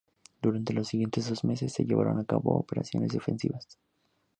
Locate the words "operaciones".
2.57-3.11